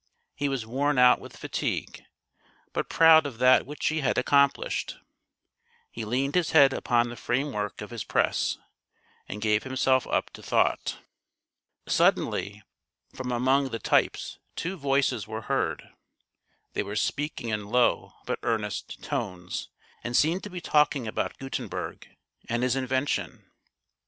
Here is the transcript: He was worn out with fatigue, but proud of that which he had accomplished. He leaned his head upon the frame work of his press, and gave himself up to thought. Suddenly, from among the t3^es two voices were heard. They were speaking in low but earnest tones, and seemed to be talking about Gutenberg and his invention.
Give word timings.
He 0.33 0.49
was 0.49 0.65
worn 0.65 0.97
out 0.97 1.21
with 1.21 1.37
fatigue, 1.37 2.03
but 2.73 2.89
proud 2.89 3.27
of 3.27 3.37
that 3.37 3.67
which 3.67 3.85
he 3.89 3.99
had 4.01 4.17
accomplished. 4.17 4.97
He 5.91 6.05
leaned 6.05 6.33
his 6.33 6.53
head 6.53 6.73
upon 6.73 7.09
the 7.09 7.15
frame 7.15 7.51
work 7.51 7.81
of 7.81 7.91
his 7.91 8.03
press, 8.03 8.57
and 9.29 9.43
gave 9.43 9.61
himself 9.61 10.07
up 10.07 10.31
to 10.31 10.41
thought. 10.41 10.97
Suddenly, 11.87 12.63
from 13.13 13.31
among 13.31 13.69
the 13.69 13.79
t3^es 13.79 14.39
two 14.55 14.75
voices 14.75 15.27
were 15.27 15.41
heard. 15.43 15.87
They 16.73 16.81
were 16.81 16.95
speaking 16.95 17.49
in 17.49 17.67
low 17.67 18.13
but 18.25 18.39
earnest 18.41 19.03
tones, 19.03 19.69
and 20.03 20.17
seemed 20.17 20.41
to 20.45 20.49
be 20.49 20.61
talking 20.61 21.05
about 21.07 21.37
Gutenberg 21.37 22.09
and 22.49 22.63
his 22.63 22.75
invention. 22.75 23.51